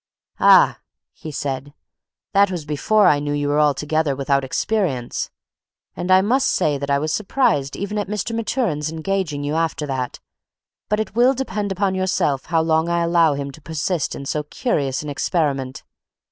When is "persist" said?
13.61-14.15